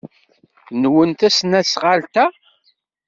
[0.81, 2.25] Nwen tesnasɣalt-a?